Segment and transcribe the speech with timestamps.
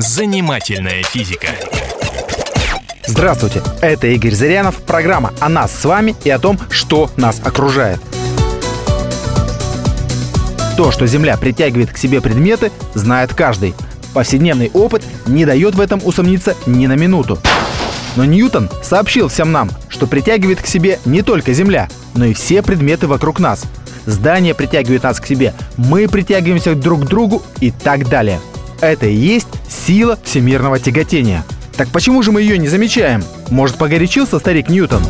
[0.00, 1.48] Занимательная физика.
[3.06, 8.00] Здравствуйте, это Игорь Зырянов, программа о нас с вами и о том, что нас окружает.
[10.78, 13.74] То, что Земля притягивает к себе предметы, знает каждый.
[14.14, 17.38] Повседневный опыт не дает в этом усомниться ни на минуту.
[18.16, 22.62] Но Ньютон сообщил всем нам, что притягивает к себе не только Земля, но и все
[22.62, 23.64] предметы вокруг нас.
[24.06, 28.40] Здание притягивает нас к себе, мы притягиваемся друг к другу и так далее.
[28.80, 31.44] Это и есть сила всемирного тяготения.
[31.76, 33.22] Так почему же мы ее не замечаем?
[33.50, 35.02] Может, погорячился старик Ньютон?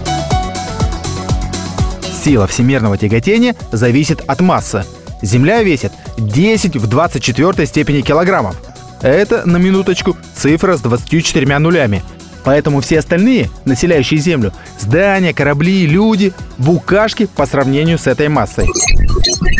[2.24, 4.84] Сила всемирного тяготения зависит от массы.
[5.22, 8.56] Земля весит 10 в 24 степени килограммов.
[9.02, 12.02] Это, на минуточку, цифра с 24 нулями.
[12.44, 18.68] Поэтому все остальные, населяющие Землю, здания, корабли, люди, букашки по сравнению с этой массой.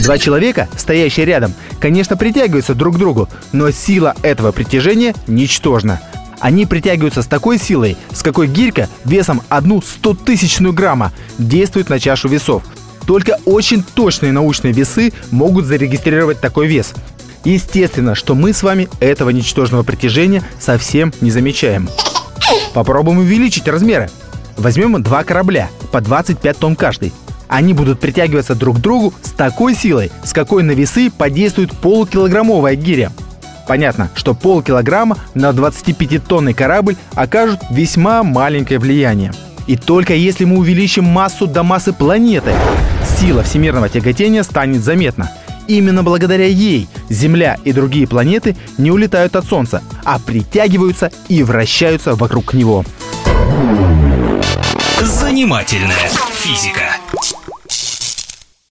[0.02, 6.00] Два человека, стоящие рядом, конечно, притягиваются друг к другу, но сила этого притяжения ничтожна.
[6.40, 12.28] Они притягиваются с такой силой, с какой гирька весом одну стотысячную грамма действует на чашу
[12.28, 12.62] весов.
[13.06, 16.94] Только очень точные научные весы могут зарегистрировать такой вес.
[17.44, 21.88] Естественно, что мы с вами этого ничтожного притяжения совсем не замечаем.
[22.72, 24.10] Попробуем увеличить размеры.
[24.56, 27.12] Возьмем два корабля, по 25 тонн каждый.
[27.48, 32.76] Они будут притягиваться друг к другу с такой силой, с какой на весы подействует полукилограммовая
[32.76, 33.10] гиря.
[33.66, 39.32] Понятно, что полкилограмма на 25-тонный корабль окажут весьма маленькое влияние.
[39.66, 42.52] И только если мы увеличим массу до массы планеты,
[43.18, 45.30] сила всемирного тяготения станет заметна.
[45.70, 52.16] Именно благодаря ей Земля и другие планеты не улетают от Солнца, а притягиваются и вращаются
[52.16, 52.84] вокруг него.
[55.00, 56.96] Занимательная физика.